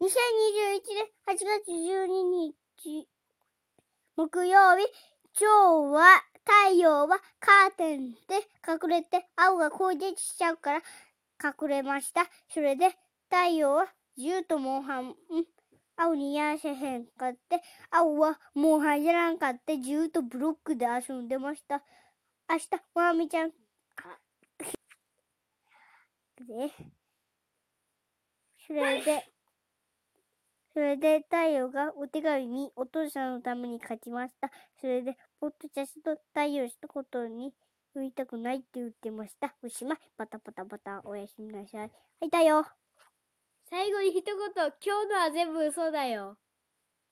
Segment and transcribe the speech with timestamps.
[0.00, 0.06] 2021
[0.94, 3.08] 年8月12日、
[4.14, 4.86] 木曜日、
[5.36, 6.22] 今日は
[6.68, 8.16] 太陽はカーテンで
[8.64, 10.82] 隠れて、青が攻撃しちゃうから
[11.42, 12.26] 隠れました。
[12.54, 12.90] それで
[13.28, 15.16] 太陽はずっとモンハン、
[15.96, 17.60] 青にやらせへんかって、
[17.90, 21.82] 青はもう入らんかって、ずっとブロックで遊んでました。
[22.48, 23.54] 明日、まみちゃん、で、
[28.64, 29.37] それで、
[30.78, 34.48] それで太陽がお手紙にお父さんのために書きました。
[34.80, 37.52] それで、ポッドキャスト太陽したことに
[37.96, 39.56] 言いたくないって言ってました。
[39.64, 39.98] おしまい。
[40.16, 41.02] パタバタバタ。
[41.04, 41.80] おやすみなさい。
[41.80, 41.90] はい、
[42.26, 42.62] 太陽。
[43.68, 46.36] 最後に一言、今日のは全部嘘だよ。